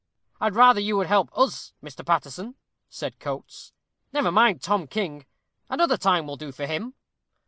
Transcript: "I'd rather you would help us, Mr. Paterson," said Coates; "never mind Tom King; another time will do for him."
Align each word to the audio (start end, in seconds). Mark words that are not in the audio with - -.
"I'd 0.39 0.55
rather 0.55 0.79
you 0.79 0.97
would 0.97 1.05
help 1.05 1.29
us, 1.37 1.73
Mr. 1.83 2.03
Paterson," 2.03 2.55
said 2.89 3.19
Coates; 3.19 3.71
"never 4.11 4.31
mind 4.31 4.63
Tom 4.63 4.87
King; 4.87 5.27
another 5.69 5.95
time 5.95 6.25
will 6.25 6.37
do 6.37 6.51
for 6.51 6.65
him." 6.65 6.95